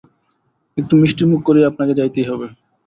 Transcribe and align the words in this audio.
একটু 0.77 0.93
মিষ্টমুখ 1.01 1.39
করিয়া 1.47 1.69
আপনাকে 1.71 1.93
যাইতেই 1.99 2.27
হইবে। 2.29 2.47